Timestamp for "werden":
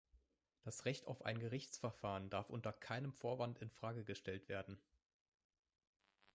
4.49-4.81